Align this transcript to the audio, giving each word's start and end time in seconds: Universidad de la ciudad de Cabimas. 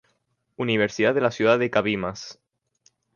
Universidad 0.55 1.13
de 1.13 1.21
la 1.21 1.29
ciudad 1.29 1.59
de 1.59 1.69
Cabimas. 1.69 2.39